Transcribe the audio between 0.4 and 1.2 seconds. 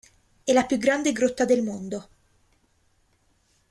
È la più grande